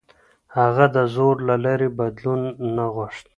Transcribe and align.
هغه 0.57 0.85
د 0.95 0.97
زور 1.13 1.35
له 1.47 1.55
لارې 1.65 1.87
بدلون 1.99 2.41
نه 2.75 2.85
غوښت. 2.95 3.25